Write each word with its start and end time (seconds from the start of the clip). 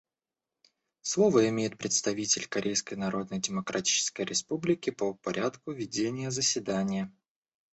Слово 1.03 1.47
имеет 1.49 1.77
представитель 1.77 2.47
Корейской 2.47 2.95
Народно-Демократической 2.95 4.23
Республики 4.23 4.89
по 4.89 5.13
порядку 5.13 5.73
ведения 5.73 6.31
заседания. 6.31 7.13